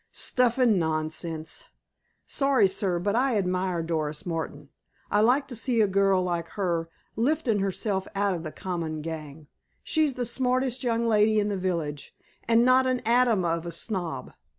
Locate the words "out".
8.15-8.33